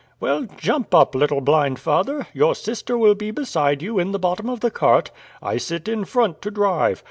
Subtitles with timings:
[0.19, 2.25] "Well, jump up, little blind father.
[2.33, 5.11] Your sister will be beside you, in the bottom of the cart;
[5.43, 6.99] I sit in front to drive.